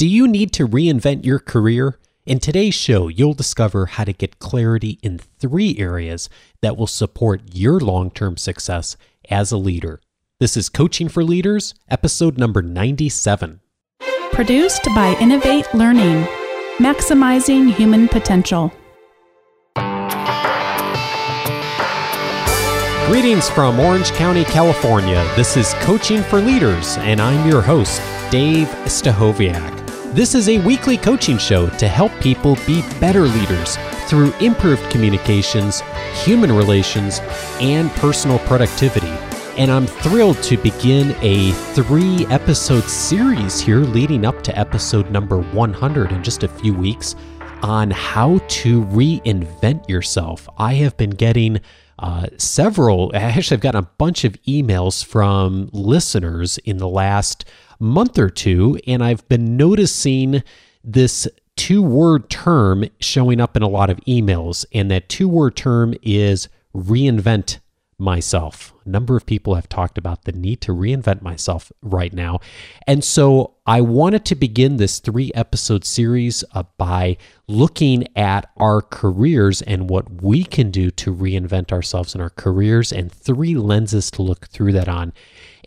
[0.00, 1.98] Do you need to reinvent your career?
[2.24, 6.30] In today's show, you'll discover how to get clarity in three areas
[6.62, 8.96] that will support your long term success
[9.28, 10.00] as a leader.
[10.38, 13.60] This is Coaching for Leaders, episode number 97.
[14.32, 16.24] Produced by Innovate Learning,
[16.78, 18.72] maximizing human potential.
[23.06, 25.30] Greetings from Orange County, California.
[25.36, 29.79] This is Coaching for Leaders, and I'm your host, Dave Stachowiak.
[30.12, 33.76] This is a weekly coaching show to help people be better leaders
[34.08, 35.82] through improved communications,
[36.24, 37.20] human relations,
[37.60, 39.06] and personal productivity.
[39.56, 45.42] And I'm thrilled to begin a three episode series here leading up to episode number
[45.42, 47.14] 100 in just a few weeks
[47.62, 50.48] on how to reinvent yourself.
[50.58, 51.60] I have been getting
[52.00, 57.44] uh, several, actually, I've gotten a bunch of emails from listeners in the last
[57.80, 60.42] month or two, and I've been noticing
[60.84, 61.26] this
[61.56, 64.64] two word term showing up in a lot of emails.
[64.72, 67.58] And that two word term is reinvent
[68.00, 68.72] myself.
[68.86, 72.40] A number of people have talked about the need to reinvent myself right now.
[72.86, 78.80] And so I wanted to begin this three episode series uh, by looking at our
[78.80, 84.10] careers and what we can do to reinvent ourselves in our careers and three lenses
[84.12, 85.12] to look through that on.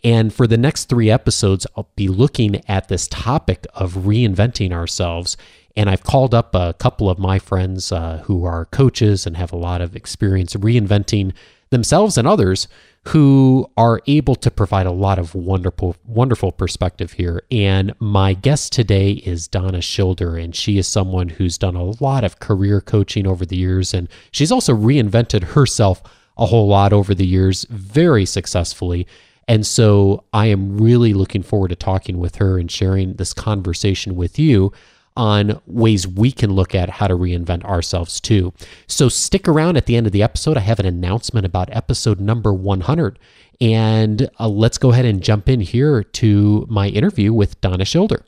[0.04, 5.38] And for the next three episodes, I'll be looking at this topic of reinventing ourselves.
[5.76, 9.52] And I've called up a couple of my friends uh, who are coaches and have
[9.52, 11.32] a lot of experience reinventing
[11.70, 12.68] themselves and others
[13.08, 17.42] who are able to provide a lot of wonderful, wonderful perspective here.
[17.50, 22.24] And my guest today is Donna Schilder, and she is someone who's done a lot
[22.24, 26.02] of career coaching over the years, and she's also reinvented herself
[26.38, 29.06] a whole lot over the years very successfully.
[29.48, 34.16] And so I am really looking forward to talking with her and sharing this conversation
[34.16, 34.72] with you
[35.16, 38.52] on ways we can look at how to reinvent ourselves too.
[38.86, 40.56] So stick around at the end of the episode.
[40.56, 43.18] I have an announcement about episode number 100.
[43.60, 48.24] And uh, let's go ahead and jump in here to my interview with Donna Schilder.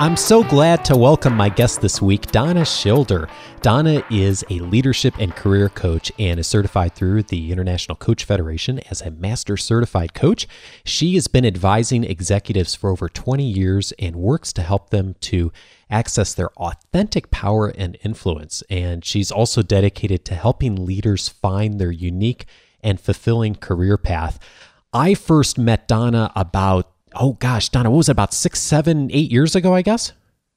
[0.00, 3.28] I'm so glad to welcome my guest this week, Donna Schilder.
[3.62, 8.78] Donna is a leadership and career coach and is certified through the International Coach Federation
[8.90, 10.46] as a master certified coach.
[10.84, 15.52] She has been advising executives for over 20 years and works to help them to
[15.90, 18.62] access their authentic power and influence.
[18.70, 22.46] And she's also dedicated to helping leaders find their unique
[22.80, 24.38] and fulfilling career path.
[24.92, 29.32] I first met Donna about oh gosh, Donna, what was it about six, seven, eight
[29.32, 29.74] years ago?
[29.74, 30.12] I guess.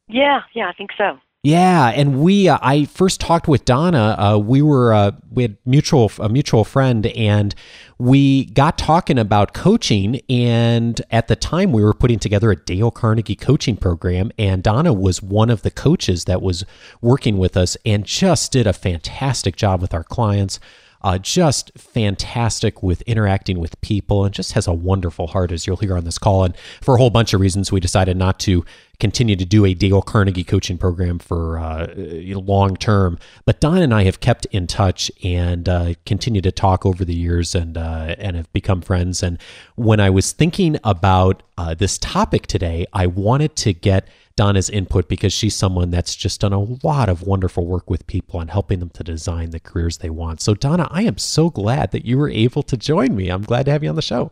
[0.08, 1.18] Yeah, yeah, I think so.
[1.44, 4.16] Yeah, and we uh, I first talked with Donna.
[4.16, 7.56] Uh, we were uh, we had mutual a mutual friend, and
[7.98, 10.22] we got talking about coaching.
[10.30, 14.94] And at the time, we were putting together a Dale Carnegie coaching program, and Donna
[14.94, 16.64] was one of the coaches that was
[17.02, 20.60] working with us, and just did a fantastic job with our clients.
[21.04, 25.78] Uh, just fantastic with interacting with people and just has a wonderful heart, as you'll
[25.78, 26.44] hear on this call.
[26.44, 28.64] And for a whole bunch of reasons, we decided not to
[29.00, 33.18] continue to do a Dale Carnegie coaching program for uh, long term.
[33.46, 37.16] But Don and I have kept in touch and uh, continue to talk over the
[37.16, 39.24] years and uh, and have become friends.
[39.24, 39.40] And
[39.76, 44.08] when I was thinking about uh, this topic today, I wanted to get
[44.42, 48.40] Donna's input because she's someone that's just done a lot of wonderful work with people
[48.40, 50.42] and helping them to design the careers they want.
[50.42, 53.30] So, Donna, I am so glad that you were able to join me.
[53.30, 54.32] I'm glad to have you on the show.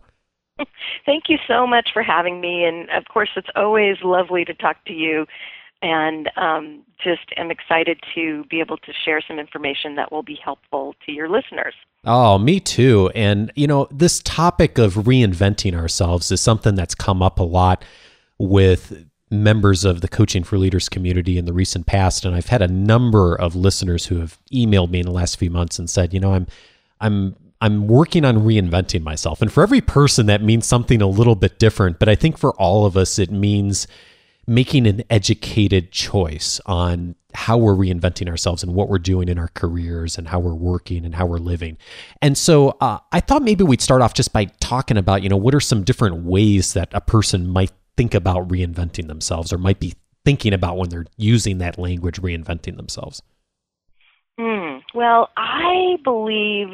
[1.05, 2.65] Thank you so much for having me.
[2.65, 5.27] And of course, it's always lovely to talk to you.
[5.83, 10.39] And um, just am excited to be able to share some information that will be
[10.43, 11.75] helpful to your listeners.
[12.03, 13.11] Oh, me too.
[13.13, 17.85] And, you know, this topic of reinventing ourselves is something that's come up a lot
[18.39, 22.61] with members of the Coaching for Leaders community in the recent past, and I've had
[22.61, 26.13] a number of listeners who have emailed me in the last few months and said,
[26.13, 26.47] you know, I'm
[26.99, 29.41] I'm I'm working on reinventing myself.
[29.41, 32.53] And for every person that means something a little bit different, but I think for
[32.53, 33.87] all of us it means
[34.47, 39.49] making an educated choice on how we're reinventing ourselves and what we're doing in our
[39.49, 41.77] careers and how we're working and how we're living.
[42.19, 45.37] And so uh, I thought maybe we'd start off just by talking about, you know,
[45.37, 49.77] what are some different ways that a person might think about reinventing themselves or might
[49.77, 49.93] be
[50.23, 53.21] thinking about when they're using that language reinventing themselves?
[54.39, 54.77] Hmm.
[54.95, 56.69] Well, I believe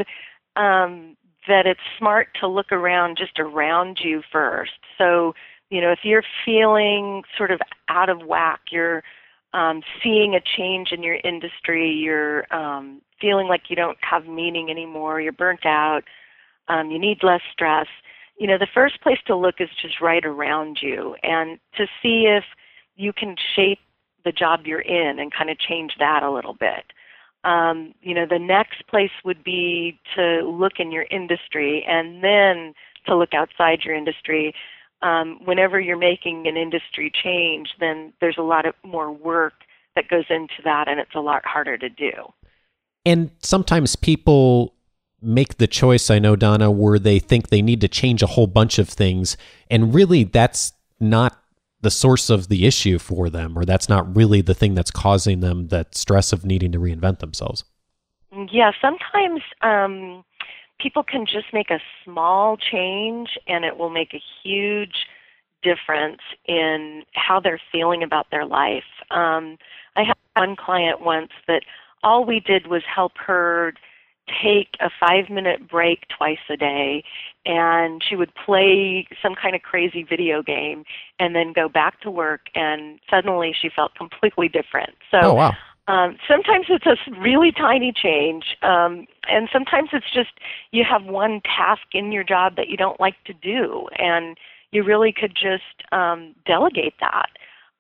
[0.56, 1.18] um,
[1.48, 4.74] that it's smart to look around just around you first.
[5.00, 5.34] So,
[5.72, 9.02] you know, if you're feeling sort of out of whack, you're
[9.56, 14.70] um, seeing a change in your industry, you're um, feeling like you don't have meaning
[14.70, 16.04] anymore, you're burnt out,
[16.68, 17.88] um, you need less stress.
[18.38, 22.26] You know, the first place to look is just right around you and to see
[22.28, 22.44] if
[22.96, 23.80] you can shape
[24.26, 26.92] the job you're in and kind of change that a little bit.
[27.44, 32.74] Um, you know, the next place would be to look in your industry and then
[33.06, 34.54] to look outside your industry.
[35.02, 39.54] Um, whenever you're making an industry change, then there's a lot of more work
[39.96, 42.12] that goes into that, and it's a lot harder to do.
[43.06, 44.75] And sometimes people
[45.26, 48.48] make the choice, I know, Donna, where they think they need to change a whole
[48.48, 49.38] bunch of things.
[49.70, 51.42] And really, that's not
[51.82, 55.40] the source of the issue for them, or that's not really the thing that's causing
[55.40, 57.64] them that stress of needing to reinvent themselves.
[58.52, 60.24] Yeah, sometimes um,
[60.80, 65.06] people can just make a small change and it will make a huge
[65.64, 68.84] difference in how they're feeling about their life.
[69.12, 69.58] Um,
[69.96, 71.64] I had one client once that
[72.04, 73.74] all we did was help her
[74.28, 77.04] take a five minute break twice a day
[77.46, 80.84] and she would play some kind of crazy video game
[81.20, 85.54] and then go back to work and suddenly she felt completely different so oh, wow.
[85.88, 90.32] um, sometimes it's a really tiny change um, and sometimes it's just
[90.72, 94.38] you have one task in your job that you don't like to do and
[94.72, 97.30] you really could just um, delegate that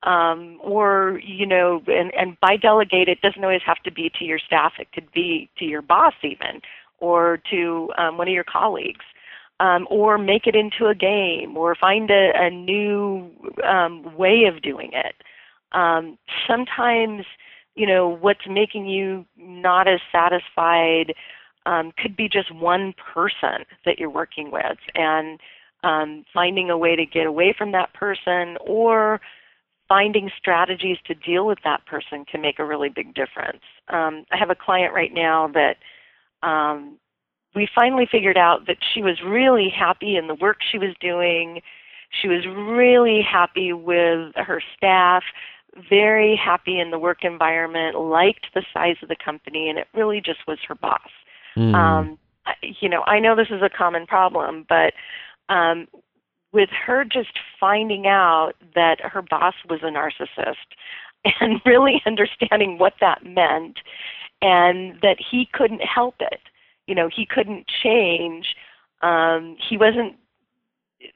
[0.06, 4.26] um, or you know, and, and by delegate, it doesn't always have to be to
[4.26, 4.74] your staff.
[4.80, 6.62] It could be to your boss even,
[7.00, 9.06] or to um, one of your colleagues,
[9.60, 13.30] um, or make it into a game, or find a, a new
[13.68, 15.16] um, way of doing it.
[15.72, 16.18] Um,
[16.48, 17.26] sometimes,
[17.76, 21.14] you know, what's making you not as satisfied
[21.66, 25.40] um, could be just one person that you're working with, and
[25.84, 29.20] um, finding a way to get away from that person, or
[29.88, 33.62] finding strategies to deal with that person can make a really big difference.
[33.90, 35.78] Um, I have a client right now that
[36.48, 36.98] um,
[37.56, 41.62] we finally figured out that she was really happy in the work she was doing.
[42.22, 45.24] She was really happy with her staff,
[45.90, 50.22] very happy in the work environment, liked the size of the company, and it really
[50.22, 51.10] just was her boss.
[51.58, 51.74] Mm.
[51.74, 52.20] Um,
[52.62, 54.94] you know, I know this is a common problem, but
[55.50, 55.88] um,
[56.56, 60.56] with her just finding out that her boss was a narcissist
[61.42, 63.80] and really understanding what that meant
[64.42, 66.40] and that he couldn't help it.
[66.88, 68.56] You know, he couldn't change.
[69.02, 70.16] Um, he wasn't,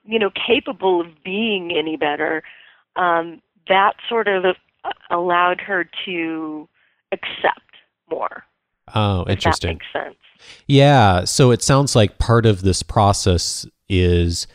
[0.03, 2.43] you know, capable of being any better.
[2.95, 4.43] Um, that sort of
[5.09, 6.67] allowed her to
[7.13, 7.77] accept
[8.11, 8.43] more.
[8.93, 9.79] Oh, interesting.
[9.93, 10.55] That makes sense.
[10.67, 11.23] Yeah.
[11.23, 14.47] So it sounds like part of this process is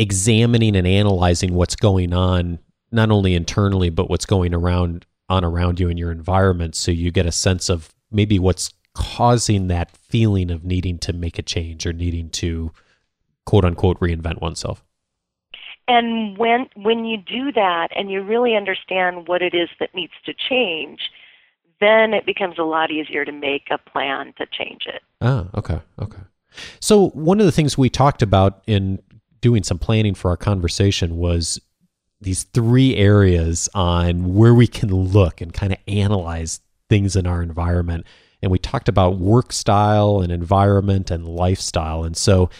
[0.00, 2.58] examining and analyzing what's going on
[2.90, 6.74] not only internally but what's going around on around you in your environment.
[6.74, 11.38] So you get a sense of maybe what's causing that feeling of needing to make
[11.38, 12.72] a change or needing to
[13.44, 14.82] quote unquote reinvent oneself.
[15.86, 20.14] And when when you do that and you really understand what it is that needs
[20.24, 21.00] to change
[21.80, 25.02] then it becomes a lot easier to make a plan to change it.
[25.20, 26.22] Ah okay okay.
[26.80, 29.00] So one of the things we talked about in
[29.40, 31.60] doing some planning for our conversation was
[32.20, 37.42] these three areas on where we can look and kind of analyze things in our
[37.42, 38.06] environment.
[38.42, 42.04] And we talked about work style and environment and lifestyle.
[42.04, 42.50] And so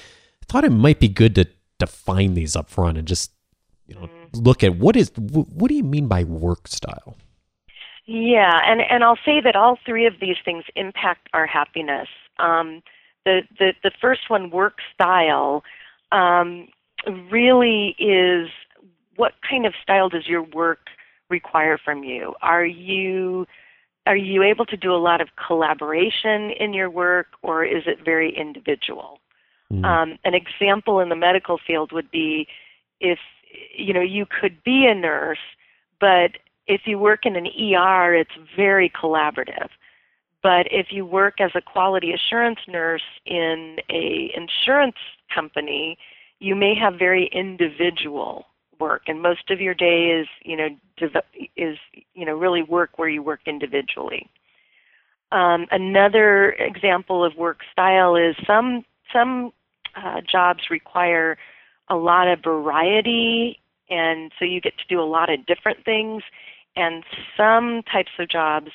[0.43, 1.47] I thought it might be good to
[1.79, 3.32] define these up front and just
[3.87, 4.39] you know mm-hmm.
[4.39, 7.17] look at what is what do you mean by work style?
[8.06, 12.08] Yeah, and and I'll say that all three of these things impact our happiness.
[12.39, 12.82] Um,
[13.25, 15.65] the the the first one, work style,
[16.12, 16.69] um,
[17.31, 18.48] really is
[19.17, 20.88] what kind of style does your work
[21.29, 22.34] require from you?
[22.43, 23.46] Are you
[24.06, 28.05] are you able to do a lot of collaboration in your work, or is it
[28.05, 29.20] very individual?
[29.72, 29.84] Mm.
[29.84, 32.48] Um, an example in the medical field would be
[32.98, 33.19] if
[33.76, 35.38] you know you could be a nurse,
[36.00, 36.32] but
[36.67, 39.69] if you work in an ER, it's very collaborative.
[40.43, 44.97] But if you work as a quality assurance nurse in a insurance
[45.35, 45.99] company,
[46.39, 48.47] you may have very individual
[48.79, 50.69] work, and most of your day is you know
[51.56, 51.77] is
[52.15, 54.29] you know really work where you work individually.
[55.32, 59.53] Um, another example of work style is some some
[59.94, 61.37] uh, jobs require
[61.89, 66.23] a lot of variety, and so you get to do a lot of different things.
[66.77, 67.05] And
[67.37, 68.70] some types of jobs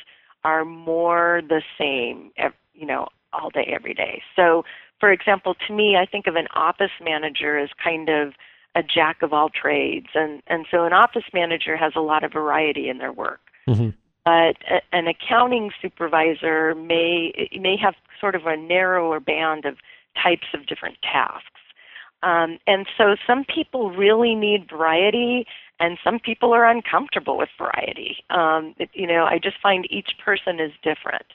[0.46, 2.32] are more the same,
[2.74, 4.22] you know, all day, every day.
[4.36, 4.64] So
[5.00, 8.34] for example, to me, I think of an office manager as kind of
[8.76, 12.32] a jack of all trades, and and so an office manager has a lot of
[12.34, 13.42] variety in their work.
[13.68, 13.90] Mm-hmm.
[14.24, 19.78] But a, an accounting supervisor may may have sort of a narrower band of
[20.22, 21.50] types of different tasks.
[22.24, 25.46] Um, and so some people really need variety,
[25.80, 28.18] and some people are uncomfortable with variety.
[28.30, 31.26] Um, it, you know, I just find each person is different.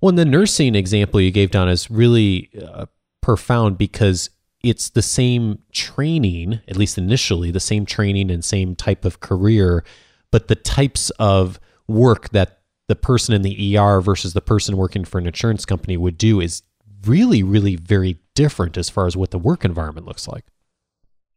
[0.00, 2.86] Well, the nursing example you gave, Donna, is really uh,
[3.20, 4.30] profound because
[4.62, 9.84] it's the same training, at least initially, the same training and same type of career,
[10.30, 15.04] but the types of work that the person in the ER versus the person working
[15.04, 16.62] for an insurance company would do is
[17.04, 20.44] really, really very different as far as what the work environment looks like.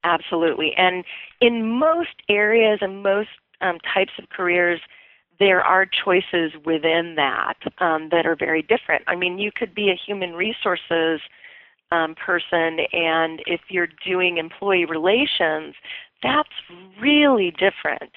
[0.04, 0.74] Absolutely.
[0.78, 1.04] And
[1.42, 3.30] in most areas and most
[3.62, 4.80] um, types of careers,
[5.40, 9.04] there are choices within that um, that are very different.
[9.08, 11.22] I mean, you could be a human resources
[11.92, 15.76] um, person, and if you're doing employee relations,
[16.24, 16.50] that's
[17.00, 18.12] really different,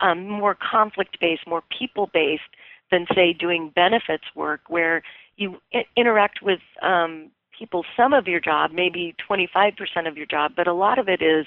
[0.00, 2.42] um, more conflict based, more people based
[2.90, 5.02] than, say, doing benefits work where
[5.36, 10.52] you I- interact with um, people some of your job, maybe 25% of your job,
[10.56, 11.46] but a lot of it is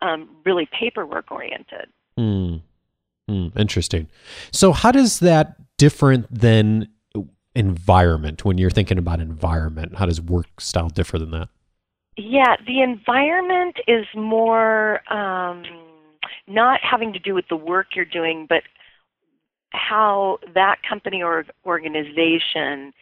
[0.00, 1.88] um, really paperwork oriented.
[2.18, 2.62] Mm.
[3.28, 4.08] Mm, interesting.
[4.52, 6.88] So, how does that different than
[7.54, 9.96] environment when you're thinking about environment?
[9.96, 11.48] How does work style differ than that?
[12.16, 15.62] Yeah, the environment is more um,
[16.46, 18.62] not having to do with the work you're doing, but
[19.70, 22.92] how that company or organization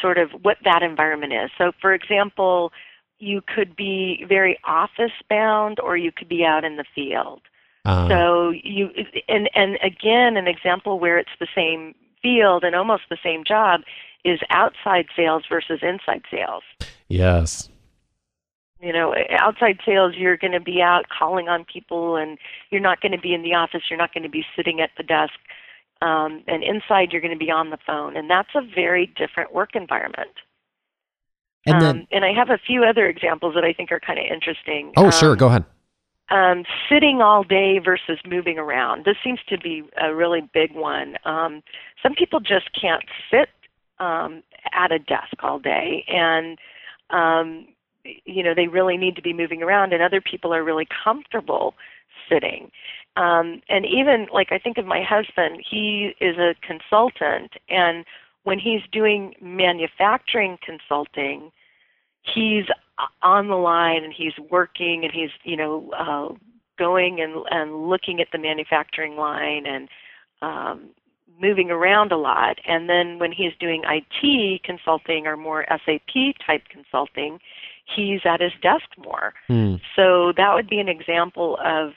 [0.00, 1.50] sort of what that environment is.
[1.56, 2.72] So, for example,
[3.18, 7.40] you could be very office bound or you could be out in the field.
[7.84, 8.90] Uh, so you
[9.28, 13.82] and and again an example where it's the same field and almost the same job
[14.24, 16.64] is outside sales versus inside sales.
[17.08, 17.68] Yes.
[18.80, 22.36] You know, outside sales, you're going to be out calling on people, and
[22.70, 23.82] you're not going to be in the office.
[23.88, 25.32] You're not going to be sitting at the desk
[26.02, 29.54] um, and inside you're going to be on the phone, and that's a very different
[29.54, 30.30] work environment.
[31.66, 34.18] And, then, um, and I have a few other examples that I think are kind
[34.18, 34.92] of interesting.
[34.96, 35.64] Oh, um, sure, go ahead.
[36.28, 39.04] Um, sitting all day versus moving around.
[39.04, 41.16] This seems to be a really big one.
[41.24, 41.62] Um,
[42.02, 43.48] some people just can't sit
[43.98, 46.58] um, at a desk all day, and
[47.10, 47.66] um,
[48.24, 49.92] you know they really need to be moving around.
[49.92, 51.74] And other people are really comfortable
[52.28, 52.70] sitting.
[53.16, 58.04] Um, and even like I think of my husband, he is a consultant, and
[58.44, 61.50] when he's doing manufacturing consulting,
[62.22, 62.64] he's
[63.22, 66.34] on the line and he's working and he's you know uh,
[66.78, 69.88] going and and looking at the manufacturing line and
[70.42, 70.90] um,
[71.40, 72.58] moving around a lot.
[72.66, 77.38] And then when he's doing IT consulting or more SAP type consulting,
[77.94, 79.34] he's at his desk more.
[79.48, 79.80] Mm.
[79.94, 81.92] So that would be an example of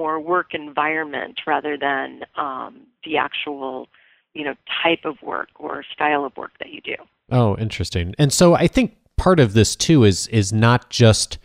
[0.00, 3.86] more work environment rather than um, the actual
[4.32, 6.96] you know type of work or style of work that you do.
[7.30, 8.14] Oh, interesting.
[8.18, 11.36] And so I think part of this too is is not just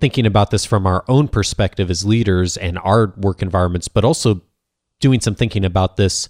[0.00, 4.40] thinking about this from our own perspective as leaders and our work environments, but also
[4.98, 6.28] doing some thinking about this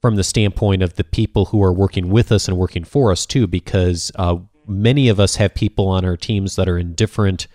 [0.00, 3.26] from the standpoint of the people who are working with us and working for us
[3.26, 4.36] too, because uh,
[4.68, 7.48] many of us have people on our teams that are in different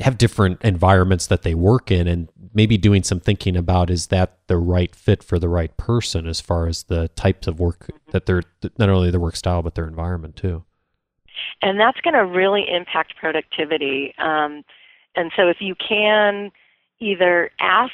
[0.00, 4.38] have different environments that they work in and maybe doing some thinking about is that
[4.46, 8.26] the right fit for the right person as far as the types of work that
[8.26, 8.42] they're
[8.78, 10.64] not only their work style but their environment too.
[11.62, 14.14] And that's going to really impact productivity.
[14.18, 14.64] Um,
[15.14, 16.50] and so if you can
[17.00, 17.92] either ask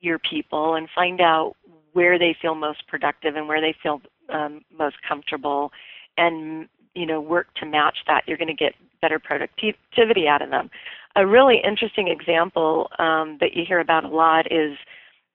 [0.00, 1.56] your people and find out
[1.92, 5.72] where they feel most productive and where they feel um, most comfortable
[6.18, 10.50] and you know work to match that you're going to get better productivity out of
[10.50, 10.70] them
[11.16, 14.76] a really interesting example um, that you hear about a lot is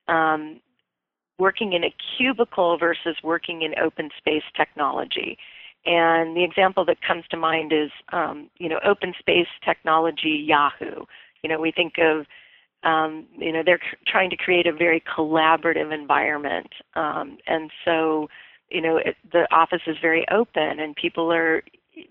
[0.08, 0.62] um,
[1.40, 5.38] working in a cubicle versus working in open space technology.
[5.86, 11.06] And the example that comes to mind is, um, you know, open space technology, Yahoo.
[11.42, 12.28] You know, we think of,
[12.84, 18.28] um, you know, they're trying to create a very collaborative environment, um, and so,
[18.70, 21.64] you know, it, the office is very open, and people are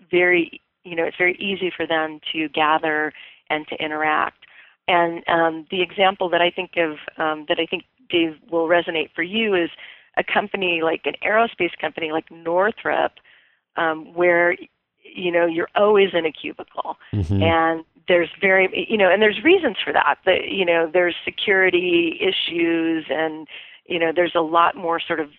[0.09, 3.13] very, you know, it's very easy for them to gather
[3.51, 4.45] and to interact.
[4.87, 9.09] And um, the example that I think of um, that I think Dave will resonate
[9.15, 9.69] for you is
[10.17, 13.13] a company like an aerospace company like Northrop,
[13.77, 14.55] um, where
[15.03, 17.41] you know you're always in a cubicle, mm-hmm.
[17.41, 20.17] and there's very you know, and there's reasons for that.
[20.25, 23.47] That you know, there's security issues and
[23.85, 25.29] you know there's a lot more sort of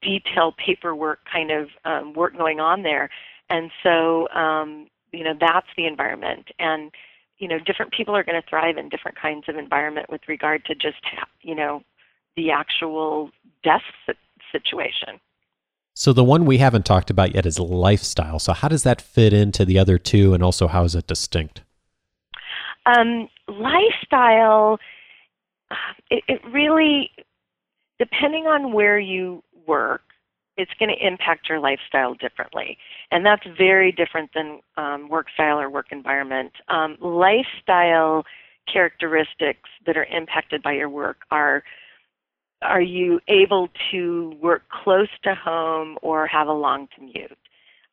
[0.00, 3.10] detailed paperwork kind of um, work going on there
[3.52, 6.90] and so um, you know that's the environment and
[7.42, 10.64] you know, different people are going to thrive in different kinds of environment with regard
[10.64, 11.02] to just,
[11.40, 11.82] you know,
[12.36, 13.30] the actual
[13.64, 13.82] death
[14.52, 15.18] situation.
[15.92, 18.38] So the one we haven't talked about yet is lifestyle.
[18.38, 21.62] So how does that fit into the other two, and also how is it distinct?
[22.86, 24.78] Um, lifestyle,
[26.10, 27.10] it, it really,
[27.98, 30.02] depending on where you work,
[30.56, 32.76] it's going to impact your lifestyle differently.
[33.10, 36.52] And that's very different than um, work style or work environment.
[36.68, 38.24] Um, lifestyle
[38.70, 41.62] characteristics that are impacted by your work are
[42.62, 47.36] are you able to work close to home or have a long commute?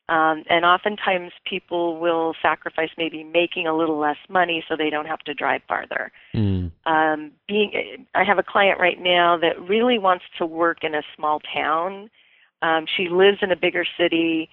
[0.08, 5.06] Um, and oftentimes people will sacrifice maybe making a little less money so they don't
[5.06, 6.10] have to drive farther.
[6.34, 6.72] Mm.
[6.84, 11.02] Um, being, I have a client right now that really wants to work in a
[11.16, 12.10] small town.
[12.62, 14.48] Um, she lives in a bigger city,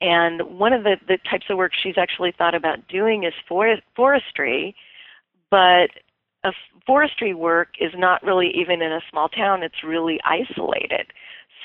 [0.00, 3.76] and one of the, the types of work she's actually thought about doing is for,
[3.94, 4.74] forestry,
[5.50, 5.90] but
[6.44, 6.52] a
[6.86, 9.62] forestry work is not really even in a small town.
[9.62, 11.06] It's really isolated.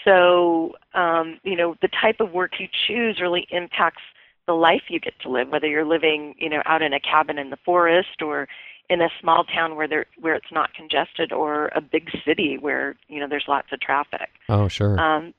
[0.05, 4.01] So, um, you know, the type of work you choose really impacts
[4.47, 7.37] the life you get to live, whether you're living, you know, out in a cabin
[7.37, 8.47] in the forest or
[8.89, 12.95] in a small town where there where it's not congested or a big city where,
[13.07, 14.29] you know, there's lots of traffic.
[14.47, 14.99] Oh, sure.
[14.99, 15.33] Um,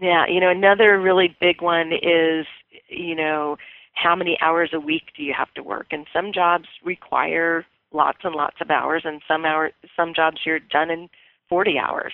[0.00, 2.46] yeah, you know, another really big one is,
[2.88, 3.56] you know,
[3.94, 5.86] how many hours a week do you have to work?
[5.90, 10.58] And some jobs require lots and lots of hours, and some hour some jobs you're
[10.58, 11.08] done in
[11.48, 12.12] 40 hours.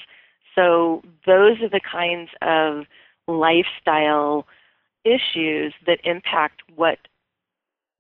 [0.55, 2.85] So those are the kinds of
[3.27, 4.47] lifestyle
[5.05, 6.99] issues that impact what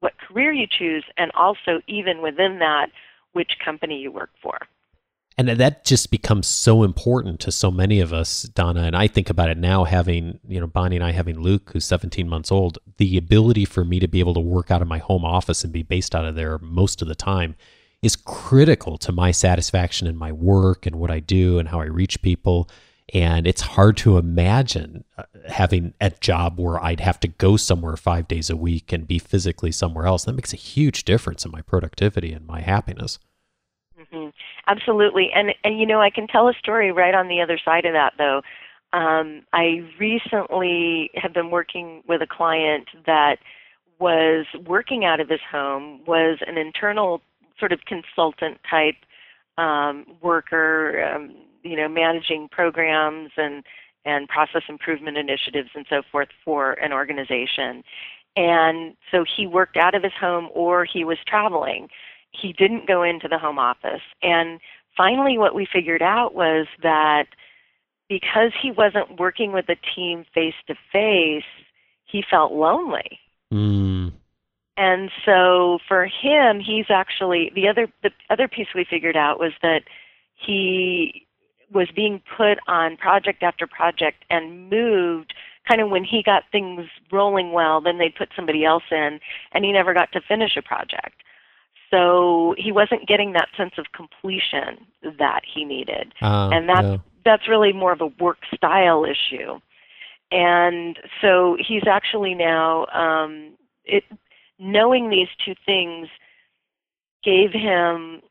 [0.01, 2.89] what career you choose, and also even within that,
[3.33, 4.59] which company you work for.
[5.39, 8.83] And that just becomes so important to so many of us, Donna.
[8.83, 11.87] And I think about it now, having, you know, Bonnie and I having Luke, who's
[11.87, 14.99] 17 months old, the ability for me to be able to work out of my
[14.99, 17.57] home office and be based out of there most of the time
[18.03, 21.85] is critical to my satisfaction in my work and what I do and how I
[21.85, 22.69] reach people.
[23.15, 27.97] And it's hard to imagine uh, having a job where I'd have to go somewhere
[27.97, 30.25] five days a week and be physically somewhere else.
[30.25, 33.19] That makes a huge difference in my productivity and my happiness.
[34.13, 34.29] Mm-hmm.
[34.67, 37.85] Absolutely, and and you know I can tell a story right on the other side
[37.87, 38.43] of that though.
[38.93, 43.37] Um, I recently have been working with a client that
[43.99, 47.23] was working out of his home, was an internal
[47.59, 48.97] sort of consultant type
[49.57, 53.65] um, worker, um, you know, managing programs and
[54.05, 57.83] and process improvement initiatives and so forth for an organization.
[58.37, 61.89] And so he worked out of his home or he was traveling.
[62.33, 64.03] He didn't go into the home office.
[64.23, 64.61] And
[64.97, 67.27] finally, what we figured out was that
[68.09, 71.45] because he wasn't working with a team face to face,
[72.05, 73.19] he felt lonely.
[73.53, 74.13] Mm.
[74.77, 79.53] And so for him, he's actually the other the other piece we figured out was
[79.63, 79.83] that
[80.35, 81.27] he
[81.73, 85.35] was being put on project after project and moved
[85.69, 89.21] kind of when he got things rolling well, then they'd put somebody else in
[89.53, 91.23] and he never got to finish a project.
[91.93, 94.87] So he wasn't getting that sense of completion
[95.19, 96.15] that he needed.
[96.23, 99.61] Uh, and that's that's really more of a work style issue.
[100.31, 103.53] And so he's actually now um
[103.85, 104.05] it
[104.59, 106.09] knowing these two things
[107.23, 108.23] gave him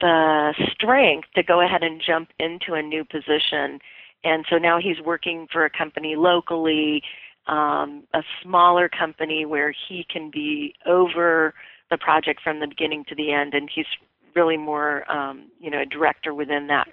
[0.00, 3.78] the strength to go ahead and jump into a new position.
[4.24, 7.02] And so now he's working for a company locally,
[7.46, 11.54] um, a smaller company where he can be over
[11.92, 13.86] the project from the beginning to the end, and he's
[14.34, 16.88] really more, um, you know, a director within that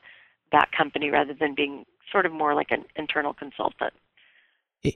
[0.51, 3.93] that company rather than being sort of more like an internal consultant.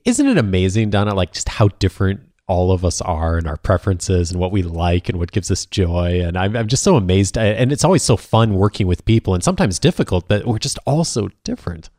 [0.06, 1.14] Isn't it amazing, Donna?
[1.14, 5.10] Like just how different all of us are and our preferences and what we like
[5.10, 6.22] and what gives us joy.
[6.22, 7.38] And I'm, I'm just so amazed.
[7.38, 11.04] And it's always so fun working with people and sometimes difficult, but we're just all
[11.04, 11.90] so different.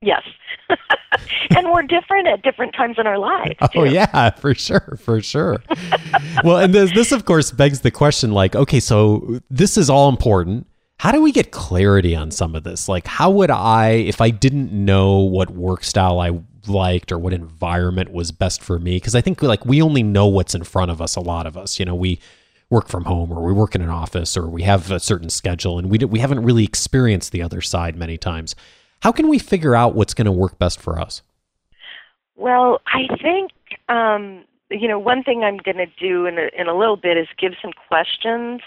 [0.00, 0.22] Yes.
[1.56, 3.54] and we're different at different times in our lives.
[3.60, 3.78] Oh, too.
[3.80, 5.62] Oh yeah, for sure, for sure.
[6.44, 10.08] well, and this, this of course begs the question like, okay, so this is all
[10.08, 10.66] important.
[10.98, 12.88] How do we get clarity on some of this?
[12.88, 17.32] Like, how would I, if I didn't know what work style I liked or what
[17.32, 20.90] environment was best for me because I think like we only know what's in front
[20.90, 22.18] of us a lot of us you know we
[22.70, 25.78] work from home or we work in an office or we have a certain schedule
[25.78, 28.54] and we we haven't really experienced the other side many times
[29.02, 31.22] how can we figure out what's going to work best for us?
[32.36, 33.52] Well I think
[33.88, 37.16] um, you know one thing I'm going to do in a, in a little bit
[37.16, 38.60] is give some questions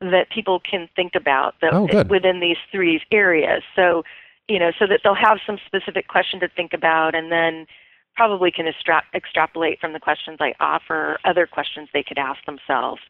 [0.00, 3.62] that people can think about that oh, within these three areas.
[3.74, 4.02] So
[4.48, 7.66] you know, so that they'll have some specific question to think about and then
[8.14, 13.00] probably can extra- extrapolate from the questions I offer other questions they could ask themselves.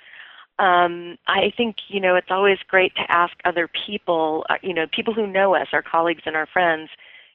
[0.58, 4.86] Um, I think, you know, it's always great to ask other people, uh, you know,
[4.86, 6.90] people who know us, our colleagues and our friends,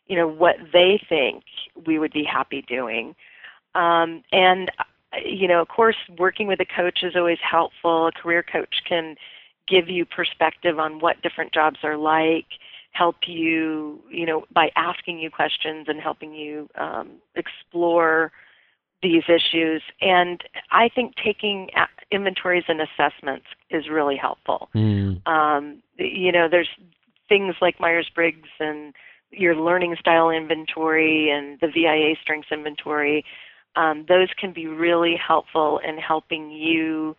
[0.08, 1.44] you know, what they think
[1.86, 3.16] we would be happy doing.
[3.76, 4.72] Um, and,
[5.26, 8.08] you know, of course, working with a coach is always helpful.
[8.08, 9.16] A career coach can
[9.68, 12.46] give you perspective on what different jobs are like,
[12.92, 18.32] help you, you know, by asking you questions and helping you um, explore
[19.04, 19.82] these issues.
[20.02, 21.70] And I think taking
[22.12, 24.70] inventories and assessments is really helpful.
[24.76, 25.26] Mm.
[25.28, 26.70] Um, you know, there's
[27.28, 28.94] things like Myers Briggs and
[29.32, 33.24] your learning style inventory and the VIA strengths inventory.
[33.76, 37.16] Um, those can be really helpful in helping you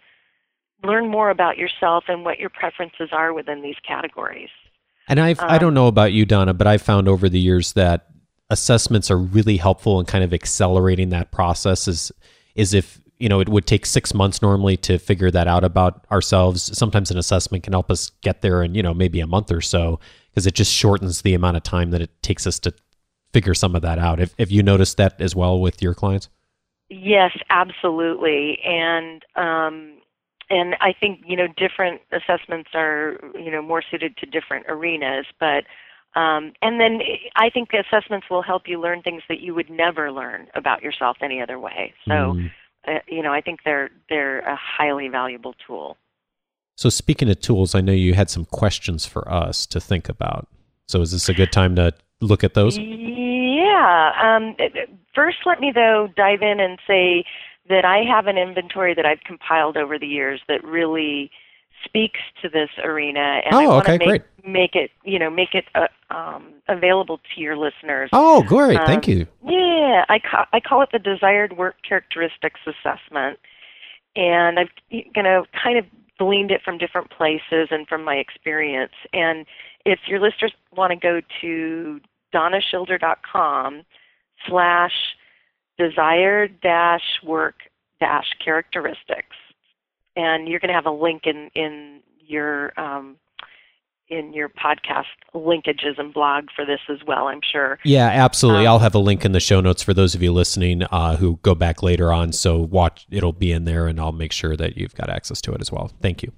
[0.83, 4.49] learn more about yourself and what your preferences are within these categories.
[5.09, 7.75] And I've, um, I don't know about you, Donna, but I've found over the years
[7.75, 8.07] that
[8.49, 11.87] assessments are really helpful in kind of accelerating that process.
[11.87, 12.13] Is
[12.55, 16.05] is if you know it would take six months normally to figure that out about
[16.11, 16.77] ourselves.
[16.77, 19.61] Sometimes an assessment can help us get there in you know maybe a month or
[19.61, 22.73] so because it just shortens the amount of time that it takes us to
[23.33, 24.21] figure some of that out.
[24.21, 26.29] If if you noticed that as well with your clients.
[26.89, 29.99] Yes, absolutely, and um,
[30.49, 35.27] and I think you know different assessments are you know more suited to different arenas,
[35.39, 35.65] but
[36.17, 37.01] um, and then
[37.37, 41.19] I think assessments will help you learn things that you would never learn about yourself
[41.23, 41.95] any other way.
[42.05, 42.51] So, mm.
[42.91, 45.97] Uh, you know, I think they're they're a highly valuable tool.
[46.77, 50.49] So, speaking of tools, I know you had some questions for us to think about.
[50.87, 52.79] So, is this a good time to look at those?
[52.79, 54.13] Yeah.
[54.23, 54.57] Um,
[55.15, 57.25] first, let me though dive in and say
[57.69, 61.31] that I have an inventory that I've compiled over the years that really
[61.85, 64.53] speaks to this arena, and oh, I want okay, to make, great.
[64.53, 68.11] make it, you know, make it uh, um, available to your listeners.
[68.13, 68.79] Oh, great!
[68.79, 69.27] Um, Thank you.
[69.45, 73.39] Yeah, I ca- I call it the desired work characteristics assessment,
[74.17, 75.85] and I've you know kind of
[76.19, 78.93] gleaned it from different places and from my experience.
[79.13, 79.47] And
[79.87, 82.01] if your listeners want to go to
[82.35, 83.83] donnaschilder.com
[84.47, 84.93] slash
[85.79, 87.55] desired dash work
[88.01, 89.37] dash characteristics
[90.17, 93.17] and you're going to have a link in in your um,
[94.11, 97.29] in your podcast linkages and blog for this as well.
[97.29, 97.79] I'm sure.
[97.85, 98.67] Yeah, absolutely.
[98.67, 101.17] Um, I'll have a link in the show notes for those of you listening uh,
[101.17, 102.33] who go back later on.
[102.33, 105.53] So watch, it'll be in there, and I'll make sure that you've got access to
[105.53, 105.91] it as well.
[106.01, 106.33] Thank you.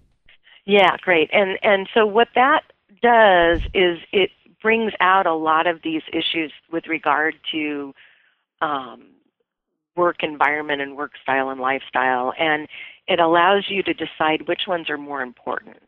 [0.67, 1.31] Yeah, great.
[1.33, 2.63] And and so what that
[3.03, 4.31] does is it
[4.61, 7.93] brings out a lot of these issues with regard to
[8.61, 9.07] um,
[9.97, 12.69] work environment and work style and lifestyle and
[13.09, 15.83] it allows you to decide which ones are more important.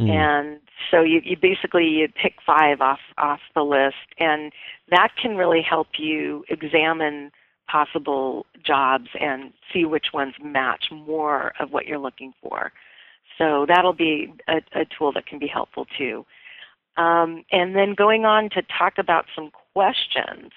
[0.00, 0.10] Mm.
[0.10, 4.52] And so you, you basically you pick five off off the list, and
[4.90, 7.30] that can really help you examine
[7.68, 12.72] possible jobs and see which ones match more of what you're looking for.
[13.38, 16.24] So that'll be a, a tool that can be helpful too.
[16.96, 20.52] Um, and then going on to talk about some questions.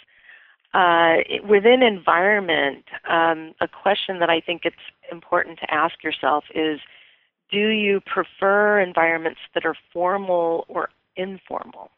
[0.74, 4.76] Uh, within environment, um, a question that I think it's
[5.12, 6.80] important to ask yourself is
[7.52, 11.90] do you prefer environments that are formal or informal?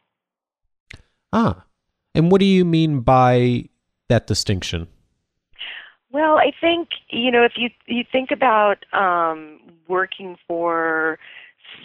[1.33, 1.65] Ah,
[2.15, 3.65] and what do you mean by
[4.07, 4.87] that distinction?
[6.11, 11.19] Well, I think you know if you you think about um, working for,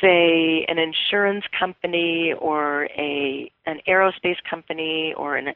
[0.00, 5.54] say, an insurance company or a an aerospace company or an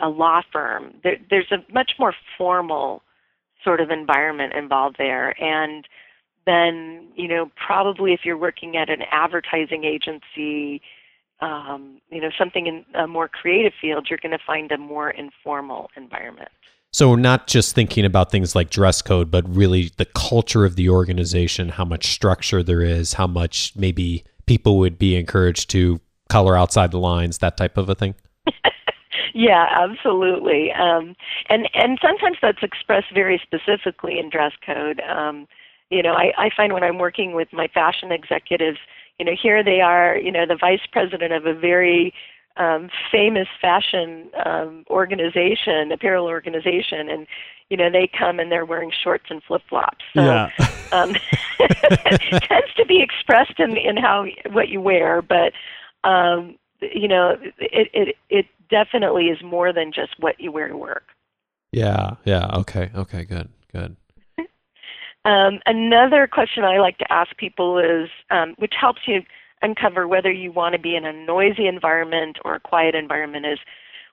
[0.00, 0.94] a law firm.
[1.02, 3.02] There, there's a much more formal
[3.64, 5.86] sort of environment involved there, and
[6.46, 10.80] then you know probably if you're working at an advertising agency,
[11.40, 15.10] um, you know something in a more creative field, you're going to find a more
[15.10, 16.50] informal environment.
[16.92, 20.88] So not just thinking about things like dress code, but really the culture of the
[20.88, 26.56] organization, how much structure there is, how much maybe people would be encouraged to color
[26.56, 28.14] outside the lines, that type of a thing.
[29.34, 30.72] yeah, absolutely.
[30.72, 31.14] Um,
[31.48, 35.00] and and sometimes that's expressed very specifically in dress code.
[35.00, 35.46] Um,
[35.90, 38.78] you know, I, I find when I'm working with my fashion executives,
[39.18, 42.12] you know, here they are, you know, the vice president of a very
[42.58, 47.26] um, famous fashion um, organization, apparel organization, and
[47.70, 50.04] you know they come and they're wearing shorts and flip flops.
[50.14, 50.50] So, yeah.
[50.92, 51.14] um,
[51.58, 55.52] tends to be expressed in in how what you wear, but
[56.04, 60.76] um, you know it it it definitely is more than just what you wear to
[60.76, 61.04] work.
[61.72, 62.46] Yeah, yeah.
[62.58, 63.96] Okay, okay, good, good.
[65.24, 69.22] um, another question I like to ask people is, um, which helps you
[69.62, 73.58] uncover whether you want to be in a noisy environment or a quiet environment, is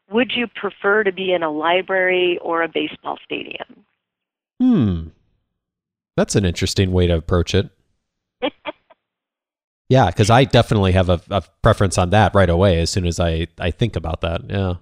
[0.10, 3.86] would you prefer to be in a library or a baseball stadium?
[4.60, 5.08] Hmm.
[6.16, 7.70] That's an interesting way to approach it.
[9.90, 13.20] Yeah, because I definitely have a, a, preference on that right away as soon as
[13.20, 14.42] I, I think about that.
[14.50, 14.76] Yeah.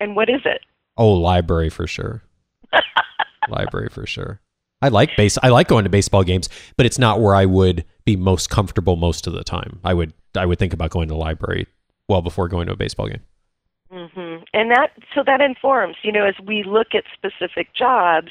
[0.00, 0.62] And what is it?
[0.96, 2.22] Oh, library for sure.
[3.48, 4.40] library for sure.
[4.82, 5.38] I like base.
[5.42, 8.96] I like going to baseball games, but it's not where I would be most comfortable
[8.96, 9.80] most of the time.
[9.84, 11.66] I would I would think about going to the library
[12.08, 13.22] well before going to a baseball game.
[13.90, 14.44] Mm-hmm.
[14.52, 15.96] And that so that informs.
[16.02, 18.28] You know, as we look at specific jobs,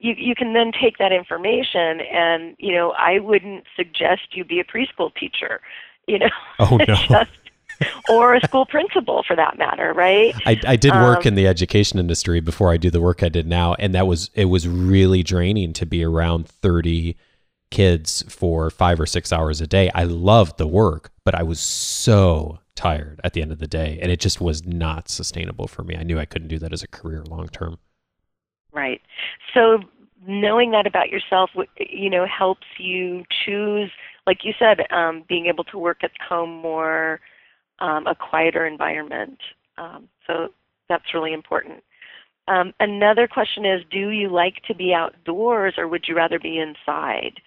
[0.00, 4.58] you you can then take that information and you know I wouldn't suggest you be
[4.58, 5.60] a preschool teacher.
[6.08, 6.84] You know, oh no.
[7.08, 7.30] just
[8.10, 10.34] or a school principal for that matter, right?
[10.44, 13.30] I, I did work um, in the education industry before I do the work I
[13.30, 17.16] did now, and that was it was really draining to be around thirty
[17.70, 19.90] kids for five or six hours a day.
[19.94, 23.98] I loved the work, but I was so tired at the end of the day,
[24.02, 25.96] and it just was not sustainable for me.
[25.96, 27.78] I knew I couldn't do that as a career long term.
[28.72, 29.00] Right.
[29.54, 29.80] So
[30.26, 33.90] knowing that about yourself, you know, helps you choose,
[34.26, 37.20] like you said, um, being able to work at home more
[37.80, 39.38] um, a quieter environment.
[39.78, 40.48] Um, so
[40.88, 41.82] that's really important.
[42.48, 46.58] Um, another question is, do you like to be outdoors or would you rather be
[46.58, 47.40] inside?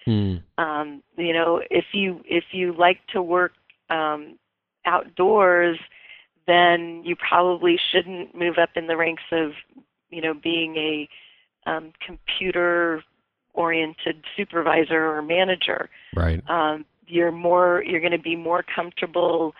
[0.56, 3.52] Um, you know, if you if you like to work
[3.90, 4.38] um,
[4.86, 5.78] outdoors,
[6.46, 9.52] then you probably shouldn't move up in the ranks of,
[10.14, 11.08] you know, being a
[11.66, 13.02] um, computer
[13.54, 15.88] oriented supervisor or manager.
[16.14, 16.42] Right.
[16.48, 19.54] Um, you're more you're going to be more comfortable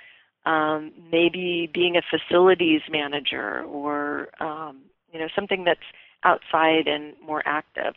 [0.47, 5.81] um, maybe being a facilities manager or um, you know something that's
[6.23, 7.95] outside and more active.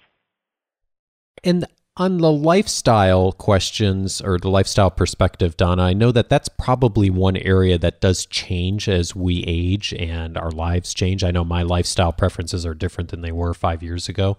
[1.44, 1.66] And
[1.98, 7.38] on the lifestyle questions or the lifestyle perspective, Donna, I know that that's probably one
[7.38, 11.24] area that does change as we age and our lives change.
[11.24, 14.38] I know my lifestyle preferences are different than they were five years ago.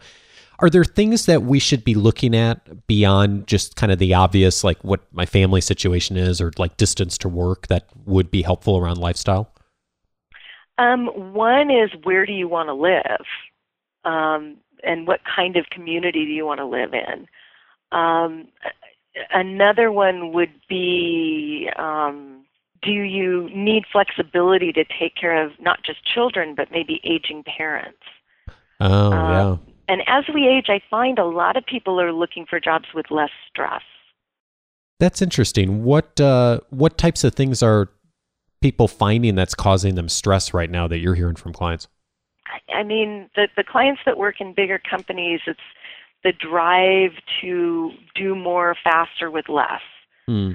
[0.60, 4.62] Are there things that we should be looking at beyond just kind of the obvious,
[4.62, 8.78] like what my family situation is or like distance to work that would be helpful
[8.78, 9.52] around lifestyle?
[10.78, 13.26] Um, one is where do you want to live?
[14.04, 17.26] Um, and what kind of community do you want to live in?
[17.92, 18.48] Um,
[19.32, 22.44] another one would be um,
[22.82, 27.98] do you need flexibility to take care of not just children, but maybe aging parents?
[28.80, 29.56] Oh, um, yeah.
[29.88, 33.06] And as we age, I find a lot of people are looking for jobs with
[33.10, 33.82] less stress.
[35.00, 35.84] That's interesting.
[35.84, 37.88] What uh, what types of things are
[38.60, 41.88] people finding that's causing them stress right now that you're hearing from clients?
[42.74, 45.60] I mean, the the clients that work in bigger companies, it's
[46.24, 49.82] the drive to do more faster with less.
[50.26, 50.52] Hmm.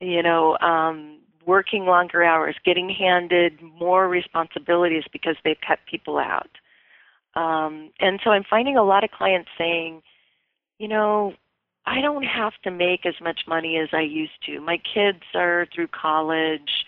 [0.00, 6.50] You know, um, working longer hours, getting handed more responsibilities because they've cut people out.
[7.34, 10.02] Um, and so I'm finding a lot of clients saying,
[10.78, 11.34] you know,
[11.86, 14.60] I don't have to make as much money as I used to.
[14.60, 16.86] My kids are through college.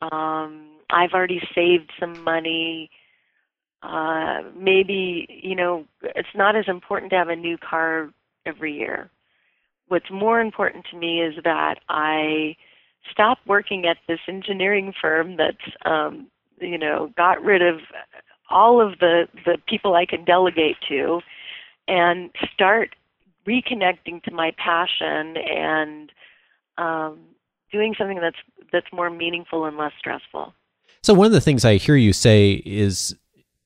[0.00, 2.90] Um, I've already saved some money.
[3.82, 8.10] Uh, maybe, you know, it's not as important to have a new car
[8.46, 9.10] every year.
[9.88, 12.56] What's more important to me is that I
[13.10, 16.28] stop working at this engineering firm that's, um,
[16.60, 17.80] you know, got rid of
[18.48, 21.20] all of the, the people I can delegate to
[21.88, 22.94] and start
[23.46, 26.12] reconnecting to my passion and
[26.78, 27.18] um,
[27.72, 28.36] doing something that's
[28.72, 30.54] that's more meaningful and less stressful.
[31.02, 33.16] So one of the things I hear you say is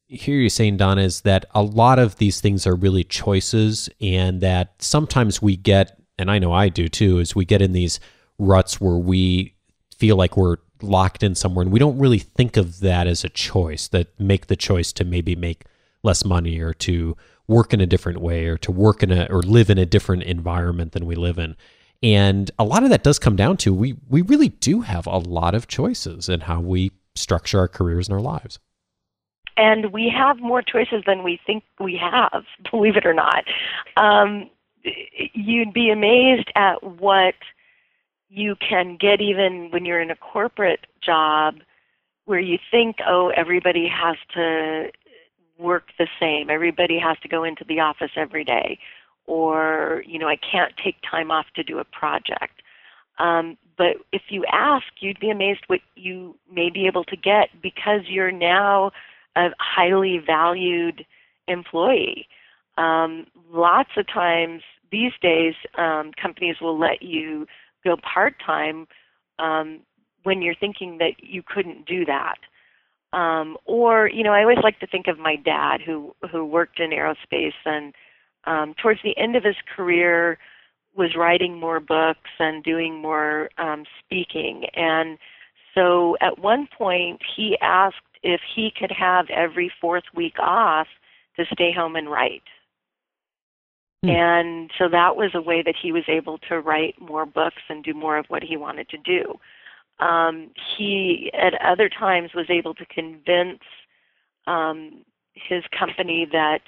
[0.09, 4.41] hear you saying, Donna, is that a lot of these things are really choices, and
[4.41, 8.01] that sometimes we get, and I know I do too, is we get in these
[8.39, 9.55] ruts where we
[9.97, 13.31] feel like we're locked in somewhere and we don't really think of that as a
[13.31, 15.65] choice that make the choice to maybe make
[16.03, 17.17] less money or to
[17.49, 20.23] work in a different way or to work in a or live in a different
[20.25, 21.57] environment than we live in.
[22.03, 25.19] And a lot of that does come down to we we really do have a
[25.19, 28.59] lot of choices in how we structure our careers and our lives
[29.57, 33.45] and we have more choices than we think we have believe it or not.
[33.97, 34.51] Um,
[35.35, 37.35] you'd be amazed at what
[38.29, 41.57] you can get even when you're in a corporate job
[42.25, 44.91] where you think, oh, everybody has to
[45.59, 48.79] work the same, everybody has to go into the office every day,
[49.27, 52.63] or, you know, I can't take time off to do a project.
[53.19, 57.49] Um, but if you ask, you'd be amazed what you may be able to get
[57.63, 58.91] because you're now
[59.37, 61.05] a highly valued
[61.47, 62.27] employee.
[62.79, 67.47] Um, lots of times these days, um, companies will let you
[67.85, 68.87] go part time
[69.39, 69.81] um,
[70.25, 72.37] when you're thinking that you couldn't do that.
[73.13, 76.81] Um, or you know, I always like to think of my dad who who worked
[76.81, 77.95] in aerospace and
[78.47, 80.39] um, towards the end of his career
[80.97, 84.65] was writing more books and doing more um, speaking.
[84.75, 85.19] And
[85.75, 87.97] so at one point he asked
[88.27, 90.89] if he could have every fourth week off
[91.37, 92.43] to stay home and write.
[94.03, 94.11] Hmm.
[94.11, 97.85] And so that was a way that he was able to write more books and
[97.85, 99.39] do more of what he wanted to do.
[100.05, 103.61] Um, he, at other times, was able to convince
[104.47, 106.61] um, his company that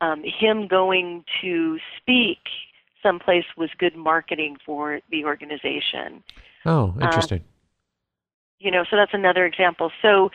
[0.00, 2.38] um, him going to speak
[3.02, 6.22] someplace was good marketing for the organization.
[6.64, 7.42] Oh, uh, interesting.
[8.58, 9.90] you know, so that's another example.
[10.00, 10.30] So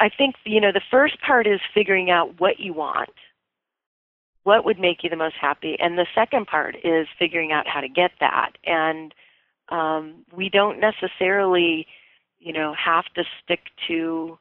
[0.00, 3.10] I think, you know, the first part is figuring out what you want.
[4.42, 5.76] What would make you the most happy?
[5.78, 8.52] And the second part is figuring out how to get that.
[8.64, 9.14] And
[9.70, 11.86] um, we don't necessarily,
[12.38, 14.38] you know, have to stick to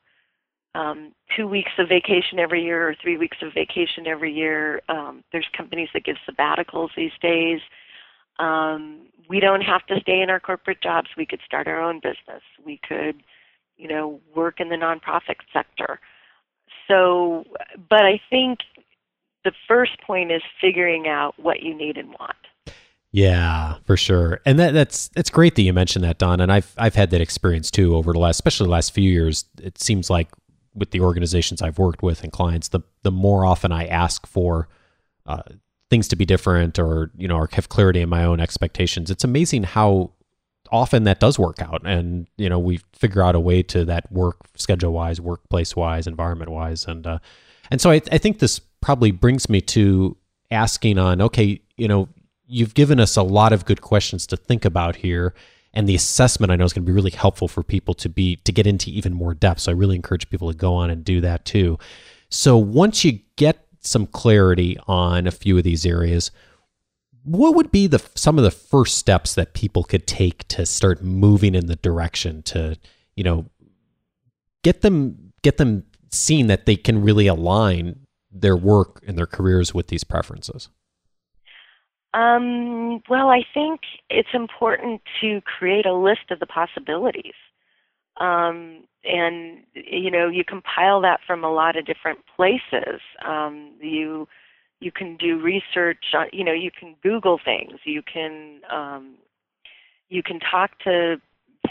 [0.75, 4.81] um, two weeks of vacation every year or three weeks of vacation every year.
[4.89, 7.61] Um, there's companies that give sabbaticals these days.
[8.39, 11.07] Um, we don't have to stay in our corporate jobs.
[11.15, 12.41] We could start our own business.
[12.65, 13.23] We could,
[13.83, 15.99] you know, work in the nonprofit sector.
[16.87, 17.43] So,
[17.89, 18.59] but I think
[19.43, 22.37] the first point is figuring out what you need and want.
[23.11, 24.39] Yeah, for sure.
[24.45, 26.39] And that that's that's great that you mentioned that, Don.
[26.39, 29.45] And I've I've had that experience too over the last especially the last few years.
[29.61, 30.29] It seems like
[30.73, 34.69] with the organizations I've worked with and clients, the the more often I ask for
[35.25, 35.43] uh,
[35.89, 39.25] things to be different or you know or have clarity in my own expectations, it's
[39.25, 40.11] amazing how
[40.73, 41.81] often that does work out.
[41.85, 46.07] And you know we figure out a way to that work schedule wise, workplace wise,
[46.07, 47.19] environment wise, and uh,
[47.71, 50.17] and so I, I think this probably brings me to
[50.51, 52.09] asking on okay, you know
[52.45, 55.33] you've given us a lot of good questions to think about here
[55.73, 58.35] and the assessment I know is going to be really helpful for people to be
[58.37, 59.61] to get into even more depth.
[59.61, 61.79] So I really encourage people to go on and do that too.
[62.29, 66.31] So once you get some clarity on a few of these areas,
[67.23, 71.03] what would be the some of the first steps that people could take to start
[71.03, 72.77] moving in the direction to,
[73.15, 73.45] you know,
[74.63, 79.73] get them get them seeing that they can really align their work and their careers
[79.73, 80.69] with these preferences?
[82.13, 87.33] Um, well, I think it's important to create a list of the possibilities.
[88.17, 93.01] Um, and you know, you compile that from a lot of different places.
[93.25, 94.27] Um, you
[94.83, 96.03] you can do research.
[96.13, 97.79] On, you know, you can Google things.
[97.85, 99.15] You can um,
[100.09, 101.15] you can talk to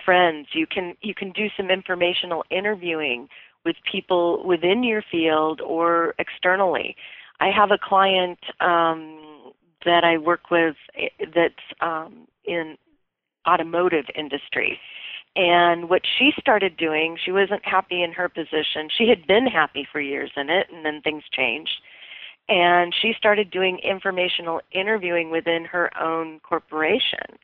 [0.04, 0.48] friends.
[0.54, 3.28] You can you can do some informational interviewing
[3.64, 6.96] with people within your field or externally.
[7.40, 9.52] I have a client um,
[9.84, 12.76] that I work with eh, that's um, in
[13.46, 14.78] automotive industry.
[15.34, 18.88] And what she started doing, she wasn't happy in her position.
[18.96, 21.80] She had been happy for years in it, and then things changed.
[22.52, 27.38] And she started doing informational interviewing within her own corporation.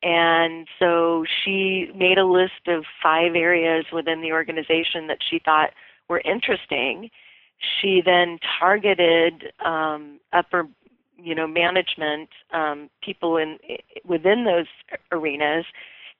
[0.00, 5.70] And so she made a list of five areas within the organization that she thought
[6.08, 7.10] were interesting.
[7.80, 10.68] She then targeted um, upper
[11.16, 13.58] you know management um, people in
[14.04, 14.66] within those
[15.10, 15.64] arenas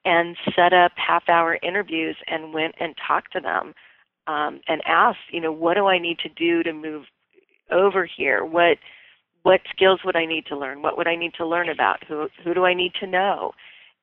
[0.05, 3.75] and set up half hour interviews and went and talked to them
[4.27, 7.05] um, and asked you know what do I need to do to move
[7.71, 8.45] over here?
[8.45, 8.79] What
[9.43, 10.81] what skills would I need to learn?
[10.81, 12.05] What would I need to learn about?
[12.05, 13.53] Who who do I need to know?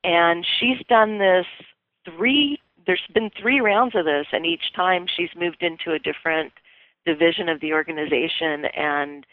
[0.03, 1.45] And she's done this
[2.05, 6.51] three there's been three rounds of this and each time she's moved into a different
[7.05, 9.25] division of the organization and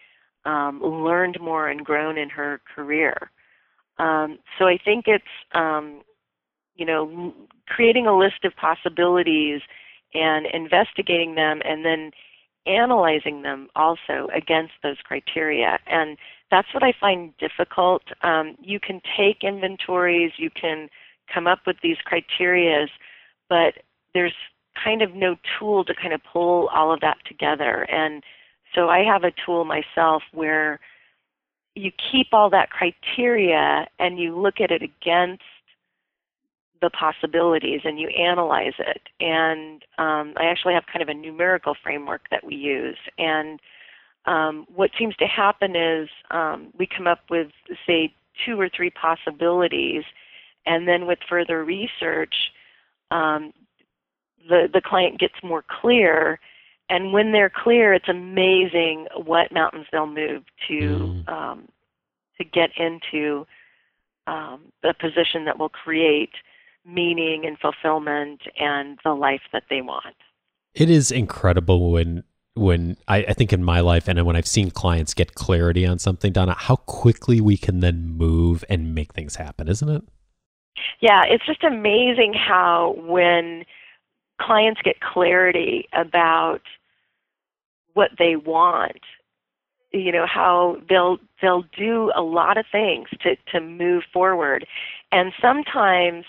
[0.45, 3.31] um, learned more and grown in her career.
[3.99, 6.03] Um, so I think it's um,
[6.77, 7.35] you know
[7.67, 9.61] creating a list of possibilities
[10.15, 12.13] and investigating them, and then
[12.67, 15.79] analyzing them also against those criteria.
[15.87, 16.17] And
[16.51, 18.03] that's what I find difficult.
[18.23, 20.89] Um, you can take inventories, you can
[21.33, 22.89] come up with these criterias,
[23.49, 23.75] but
[24.15, 24.35] there's
[24.83, 27.87] kind of no tool to kind of pull all of that together.
[27.91, 28.23] And
[28.75, 30.81] so I have a tool myself where
[31.75, 35.43] you keep all that criteria and you look at it against
[36.81, 39.03] the possibilities and you analyze it.
[39.21, 42.99] And um, I actually have kind of a numerical framework that we use.
[43.19, 43.61] And
[44.27, 47.49] um, what seems to happen is um, we come up with,
[47.87, 48.13] say,
[48.47, 50.05] two or three possibilities,
[50.67, 52.35] and then with further research,
[53.11, 53.53] um,
[54.49, 56.39] the the client gets more clear
[56.91, 61.29] and when they're clear, it's amazing what mountains they'll move to mm.
[61.29, 61.69] um,
[62.39, 63.47] to get into
[64.27, 66.31] um, the position that will create
[66.89, 70.17] meaning and fulfillment and the life that they want.
[70.75, 72.25] It is incredible when
[72.55, 76.01] when I, I, think in my life and when I've seen clients get clarity on
[76.01, 80.03] something, Donna, how quickly we can then move and make things happen, isn't it?
[81.01, 83.65] Yeah, it's just amazing how when
[84.41, 86.63] clients get clarity about
[87.95, 89.01] what they want,
[89.93, 94.67] you know, how they'll they'll do a lot of things to to move forward,
[95.13, 96.25] and sometimes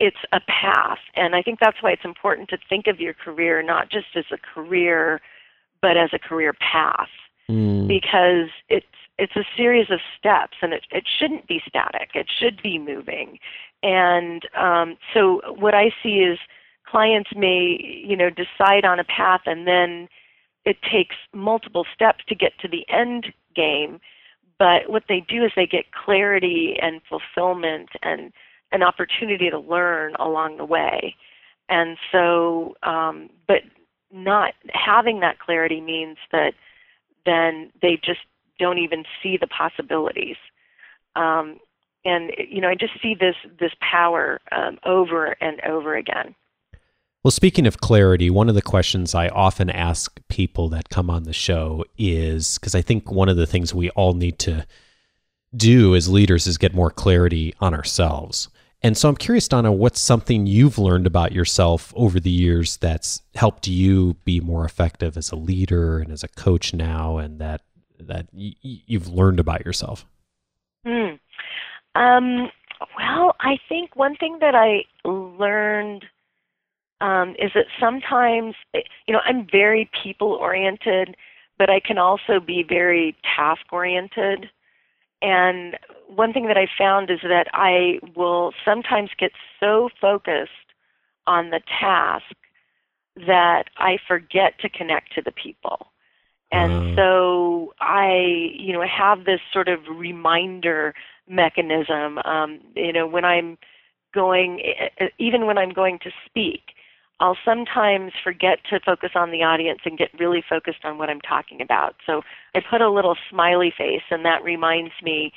[0.00, 0.98] it's a path.
[1.14, 4.24] And I think that's why it's important to think of your career not just as
[4.32, 5.20] a career,
[5.80, 7.08] but as a career path,
[7.50, 7.86] mm.
[7.86, 8.86] because it's
[9.16, 12.10] it's a series of steps, and it it shouldn't be static.
[12.14, 13.38] It should be moving,
[13.82, 16.38] and um, so what I see is
[16.86, 20.08] clients may you know decide on a path and then
[20.64, 24.00] it takes multiple steps to get to the end game
[24.58, 28.32] but what they do is they get clarity and fulfillment and
[28.74, 31.14] an opportunity to learn along the way.
[31.70, 33.62] And so um, but
[34.12, 36.52] not having that clarity means that
[37.24, 38.20] then they just
[38.58, 40.36] don't even see the possibilities.
[41.16, 41.58] Um,
[42.04, 46.34] and you know i just see this this power um, over and over again.
[47.22, 51.22] Well, speaking of clarity, one of the questions I often ask people that come on
[51.22, 54.66] the show is because I think one of the things we all need to
[55.56, 58.50] do as leaders is get more clarity on ourselves.
[58.82, 63.22] And so I'm curious, Donna, what's something you've learned about yourself over the years that's
[63.34, 67.62] helped you be more effective as a leader and as a coach now, and that
[67.98, 70.04] that y- you've learned about yourself?
[70.84, 71.14] Hmm.
[71.94, 72.50] Um,
[72.98, 76.04] well, I think one thing that I learned
[77.00, 78.54] um, is that sometimes,
[79.06, 81.16] you know, I'm very people oriented,
[81.58, 84.50] but I can also be very task oriented.
[85.22, 85.76] And
[86.08, 90.50] one thing that I found is that I will sometimes get so focused
[91.26, 92.34] on the task
[93.26, 95.88] that I forget to connect to the people.
[96.52, 96.96] And mm.
[96.96, 100.94] so I, you know, have this sort of reminder
[101.28, 102.18] mechanism.
[102.18, 103.58] Um, you know, when I'm
[104.14, 104.60] going,
[105.18, 106.62] even when I'm going to speak,
[107.20, 111.20] I'll sometimes forget to focus on the audience and get really focused on what I'm
[111.20, 111.94] talking about.
[112.06, 112.22] So
[112.54, 115.32] I put a little smiley face, and that reminds me,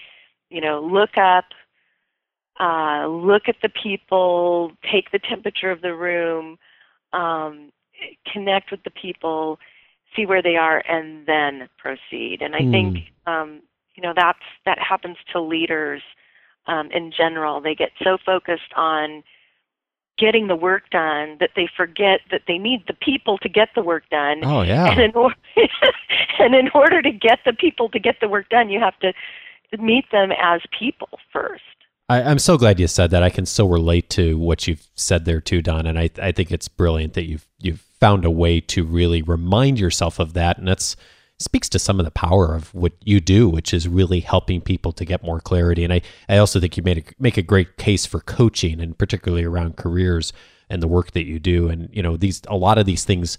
[0.50, 1.46] you know, look up,
[2.60, 6.58] uh, look at the people, take the temperature of the room,
[7.14, 7.72] um,
[8.32, 9.60] connect with the people,
[10.16, 12.42] see where they are, and then proceed.
[12.42, 12.72] And I mm.
[12.72, 13.62] think, um,
[13.96, 16.02] you know, that's that happens to leaders
[16.68, 17.62] um, in general.
[17.62, 19.24] They get so focused on
[20.18, 23.84] getting the work done that they forget that they need the people to get the
[23.84, 24.42] work done.
[24.44, 24.88] Oh yeah.
[24.88, 25.36] And in, or-
[26.40, 29.14] and in order to get the people to get the work done, you have to
[29.80, 31.64] meet them as people first.
[32.10, 33.24] I, am so glad you said that.
[33.24, 35.86] I can so relate to what you've said there too, Don.
[35.86, 39.80] And I, I think it's brilliant that you've you've found a way to really remind
[39.80, 40.58] yourself of that.
[40.58, 40.96] And that's
[41.40, 44.92] speaks to some of the power of what you do, which is really helping people
[44.92, 45.84] to get more clarity.
[45.84, 48.98] And I, I also think you made a, make a great case for coaching and
[48.98, 50.34] particularly around careers
[50.70, 51.70] and the work that you do.
[51.70, 53.38] And, you know, these, a lot of these things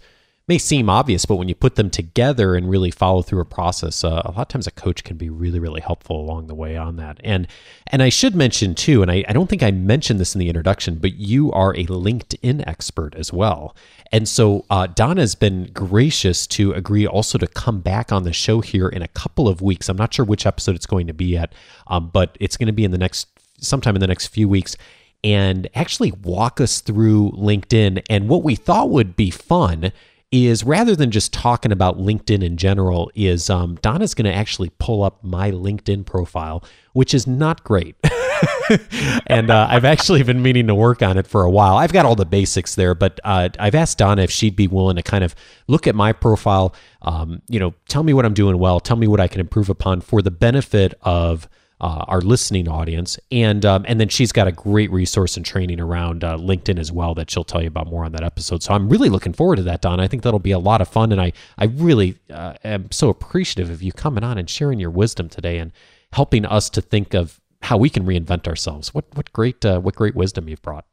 [0.48, 4.02] may seem obvious, but when you put them together and really follow through a process,
[4.02, 6.76] uh, a lot of times a coach can be really, really helpful along the way
[6.76, 7.20] on that.
[7.22, 7.46] And
[7.88, 10.48] and I should mention too, and I, I don't think I mentioned this in the
[10.48, 13.76] introduction, but you are a LinkedIn expert as well.
[14.10, 18.32] And so uh, Donna has been gracious to agree also to come back on the
[18.32, 19.88] show here in a couple of weeks.
[19.88, 21.52] I'm not sure which episode it's going to be at,
[21.88, 23.28] um, but it's going to be in the next
[23.60, 24.76] sometime in the next few weeks
[25.24, 29.92] and actually walk us through LinkedIn and what we thought would be fun
[30.30, 34.70] is rather than just talking about LinkedIn in general, is um, Donna's going to actually
[34.78, 36.62] pull up my LinkedIn profile,
[36.92, 37.96] which is not great.
[39.26, 41.76] and uh, I've actually been meaning to work on it for a while.
[41.76, 44.96] I've got all the basics there, but uh, I've asked Donna if she'd be willing
[44.96, 45.34] to kind of
[45.66, 49.06] look at my profile, um, you know, tell me what I'm doing well, tell me
[49.08, 51.48] what I can improve upon for the benefit of
[51.80, 55.80] uh, our listening audience, and um, and then she's got a great resource and training
[55.80, 58.62] around uh, LinkedIn as well that she'll tell you about more on that episode.
[58.62, 60.00] So I'm really looking forward to that, Don.
[60.00, 63.08] I think that'll be a lot of fun, and I I really uh, am so
[63.08, 65.72] appreciative of you coming on and sharing your wisdom today and
[66.12, 68.92] helping us to think of how we can reinvent ourselves.
[68.92, 70.84] What what great uh, what great wisdom you've brought.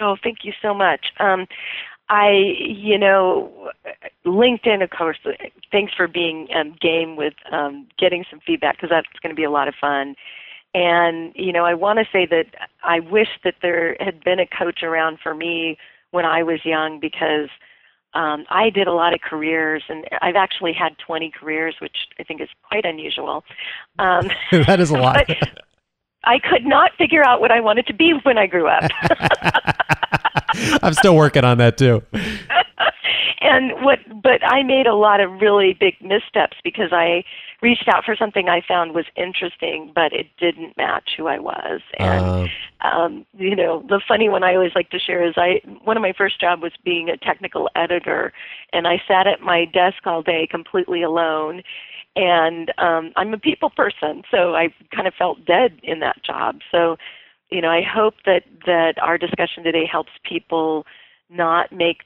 [0.00, 1.06] Oh, thank you so much.
[1.18, 1.46] Um,
[2.10, 3.70] I, you know,
[4.26, 5.18] LinkedIn, of course,
[5.70, 9.44] thanks for being um, game with um, getting some feedback because that's going to be
[9.44, 10.16] a lot of fun.
[10.74, 12.46] And, you know, I want to say that
[12.82, 15.78] I wish that there had been a coach around for me
[16.10, 17.48] when I was young because
[18.14, 22.24] um, I did a lot of careers, and I've actually had 20 careers, which I
[22.24, 23.44] think is quite unusual.
[24.00, 25.28] Um, that is a lot.
[26.24, 28.90] I could not figure out what I wanted to be when I grew up.
[30.82, 32.02] I'm still working on that too.
[33.40, 37.24] and what but I made a lot of really big missteps because I
[37.62, 41.80] reached out for something I found was interesting, but it didn't match who I was.
[41.98, 42.48] And
[42.80, 45.96] uh, um, you know, the funny one I always like to share is I one
[45.96, 48.32] of my first job was being a technical editor,
[48.72, 51.62] and I sat at my desk all day completely alone.
[52.16, 56.58] And um, I'm a people person, so I kind of felt dead in that job.
[56.72, 56.96] So,
[57.50, 60.86] you know, I hope that that our discussion today helps people
[61.28, 61.98] not make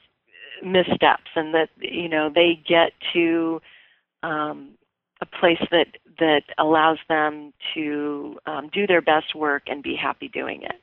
[0.63, 3.61] missteps and that you know they get to
[4.23, 4.71] um,
[5.21, 5.87] a place that
[6.19, 10.81] that allows them to um, do their best work and be happy doing it.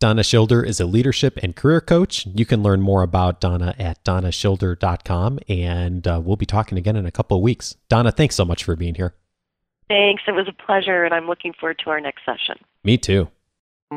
[0.00, 2.26] Donna Schilder is a leadership and career coach.
[2.26, 7.04] You can learn more about Donna at donnaschilder.com, and uh, we'll be talking again in
[7.04, 7.76] a couple of weeks.
[7.90, 9.14] Donna, thanks so much for being here.
[9.88, 10.22] Thanks.
[10.26, 12.56] It was a pleasure, and I'm looking forward to our next session.
[12.82, 13.28] Me too.
[13.92, 13.96] I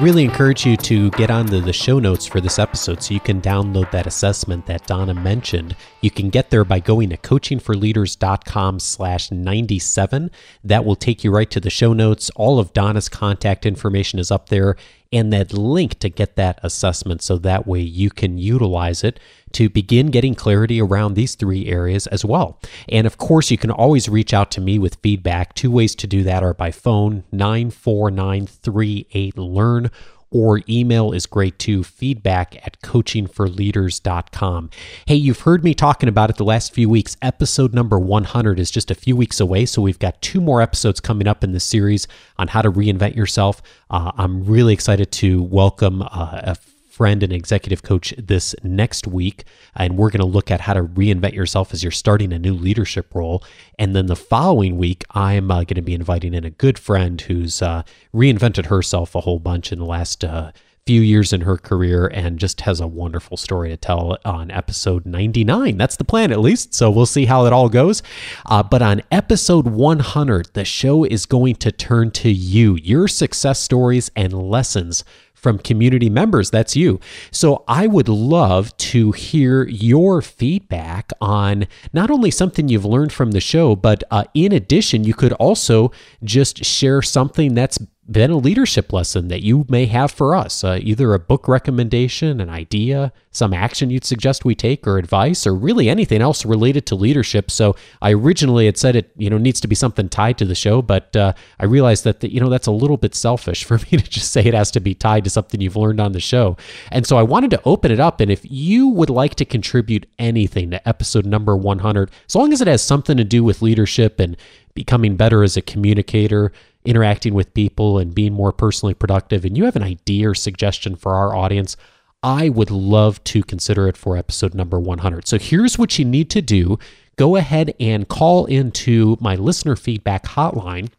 [0.00, 3.40] really encourage you to get onto the show notes for this episode so you can
[3.40, 5.76] download that assessment that Donna mentioned.
[6.00, 10.32] You can get there by going to coachingforleaders.com slash 97.
[10.64, 12.30] That will take you right to the show notes.
[12.34, 14.74] All of Donna's contact information is up there
[15.12, 19.20] and that link to get that assessment so that way you can utilize it
[19.54, 22.60] to begin getting clarity around these three areas as well.
[22.88, 25.54] And of course, you can always reach out to me with feedback.
[25.54, 29.90] Two ways to do that are by phone 94938 learn
[30.34, 34.68] or email is great too feedback at coachingforleaders.com
[35.06, 38.70] hey you've heard me talking about it the last few weeks episode number 100 is
[38.70, 41.60] just a few weeks away so we've got two more episodes coming up in the
[41.60, 46.56] series on how to reinvent yourself uh, i'm really excited to welcome uh, a
[46.94, 49.44] friend and executive coach this next week.
[49.74, 52.54] And we're going to look at how to reinvent yourself as you're starting a new
[52.54, 53.42] leadership role.
[53.78, 57.20] And then the following week, I'm uh, going to be inviting in a good friend
[57.20, 57.82] who's uh,
[58.14, 60.24] reinvented herself a whole bunch in the last.
[60.24, 60.52] Uh,
[60.86, 65.06] few years in her career and just has a wonderful story to tell on episode
[65.06, 65.78] 99.
[65.78, 66.74] That's the plan, at least.
[66.74, 68.02] So we'll see how it all goes.
[68.44, 73.60] Uh, but on episode 100, the show is going to turn to you, your success
[73.60, 75.04] stories and lessons
[75.44, 76.50] from community members.
[76.50, 76.98] That's you.
[77.30, 83.32] So I would love to hear your feedback on not only something you've learned from
[83.32, 85.92] the show, but uh, in addition, you could also
[86.24, 87.78] just share something that's
[88.10, 92.40] been a leadership lesson that you may have for us, uh, either a book recommendation,
[92.40, 96.84] an idea, some action you'd suggest we take, or advice, or really anything else related
[96.86, 97.50] to leadership.
[97.50, 100.54] So I originally had said it, you know, needs to be something tied to the
[100.54, 103.78] show, but uh, I realized that the, you know that's a little bit selfish for
[103.78, 106.20] me to just say it has to be tied to something you've learned on the
[106.20, 106.56] show.
[106.92, 110.06] And so I wanted to open it up, and if you would like to contribute
[110.18, 114.20] anything to episode number 100, as long as it has something to do with leadership
[114.20, 114.36] and
[114.74, 116.52] becoming better as a communicator
[116.84, 120.96] interacting with people and being more personally productive, and you have an idea or suggestion
[120.96, 121.76] for our audience,
[122.22, 125.28] I would love to consider it for episode number 100.
[125.28, 126.78] So here's what you need to do
[127.16, 130.90] go ahead and call into my listener feedback hotline,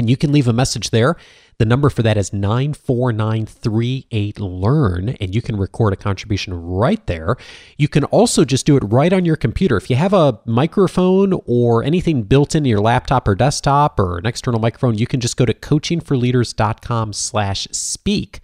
[0.00, 1.14] and you can leave a message there.
[1.58, 7.36] The number for that is 94938 Learn, and you can record a contribution right there.
[7.76, 9.76] You can also just do it right on your computer.
[9.76, 14.24] If you have a microphone or anything built into your laptop or desktop or an
[14.24, 18.40] external microphone, you can just go to coachingforleaders.com slash speak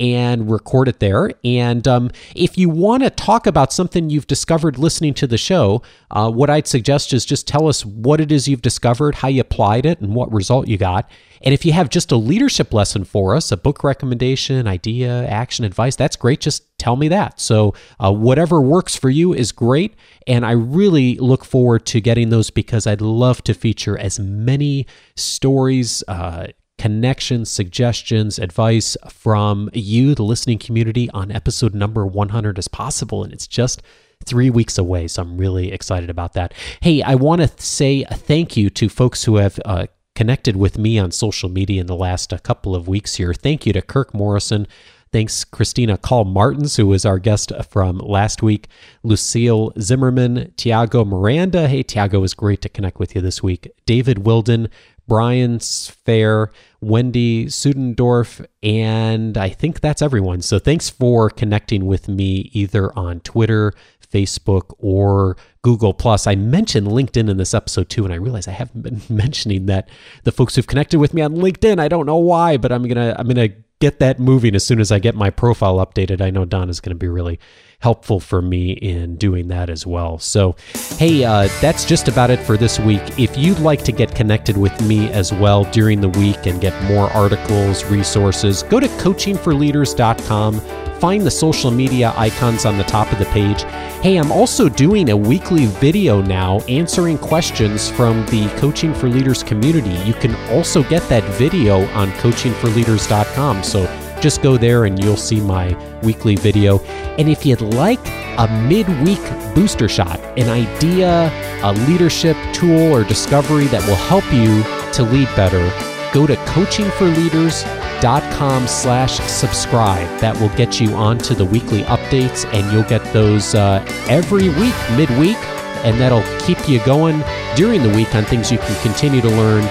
[0.00, 1.32] and record it there.
[1.44, 5.82] And um, if you want to talk about something you've discovered listening to the show,
[6.10, 9.40] uh, what I'd suggest is just tell us what it is you've discovered, how you
[9.40, 11.10] applied it, and what result you got.
[11.42, 15.64] And if you have just a leadership lesson for us, a book recommendation, idea, action,
[15.64, 16.40] advice, that's great.
[16.40, 17.40] Just tell me that.
[17.40, 19.94] So, uh, whatever works for you is great.
[20.26, 24.86] And I really look forward to getting those because I'd love to feature as many
[25.16, 26.48] stories, uh,
[26.78, 33.24] connections, suggestions, advice from you, the listening community, on episode number 100 as possible.
[33.24, 33.82] And it's just
[34.24, 35.08] three weeks away.
[35.08, 36.54] So I'm really excited about that.
[36.80, 40.98] Hey, I want to say thank you to folks who have uh, connected with me
[40.98, 43.34] on social media in the last uh, couple of weeks here.
[43.34, 44.66] Thank you to Kirk Morrison.
[45.10, 48.68] Thanks, Christina Call Martins, who was our guest from last week,
[49.02, 51.66] Lucille Zimmerman, Tiago Miranda.
[51.66, 53.70] Hey, Tiago, it was great to connect with you this week.
[53.86, 54.68] David Wilden,
[55.06, 56.50] Brian Fair,
[56.80, 60.42] Wendy Sudendorf, and I think that's everyone.
[60.42, 63.72] So thanks for connecting with me either on Twitter,
[64.12, 66.26] Facebook, or Google Plus.
[66.26, 69.88] I mentioned LinkedIn in this episode too, and I realize I haven't been mentioning that
[70.24, 71.80] the folks who've connected with me on LinkedIn.
[71.80, 73.50] I don't know why, but I'm gonna I'm gonna
[73.80, 76.20] get that moving as soon as I get my profile updated.
[76.20, 77.38] I know Don is to be really
[77.80, 80.18] helpful for me in doing that as well.
[80.18, 80.56] So,
[80.96, 83.02] hey, uh, that's just about it for this week.
[83.18, 86.80] If you'd like to get connected with me as well during the week and get
[86.84, 90.60] more articles, resources, go to coachingforleaders.com.
[90.98, 93.62] Find the social media icons on the top of the page.
[94.02, 99.44] Hey, I'm also doing a weekly video now answering questions from the Coaching for Leaders
[99.44, 99.94] community.
[100.04, 103.62] You can also get that video on coachingforleaders.com.
[103.62, 106.78] So just go there and you'll see my weekly video.
[107.18, 108.06] And if you'd like
[108.38, 109.20] a midweek
[109.54, 111.30] booster shot, an idea,
[111.62, 114.62] a leadership tool or discovery that will help you
[114.92, 115.70] to lead better,
[116.12, 120.20] go to coachingforleaders.com slash subscribe.
[120.20, 124.74] That will get you onto the weekly updates and you'll get those uh, every week,
[124.96, 125.36] midweek,
[125.84, 127.22] and that'll keep you going
[127.56, 129.64] during the week on things you can continue to learn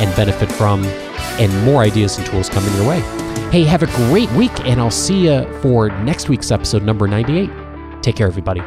[0.00, 3.00] and benefit from and more ideas and tools coming your way.
[3.54, 7.48] Hey, have a great week, and I'll see you for next week's episode number 98.
[8.02, 8.60] Take care, everybody.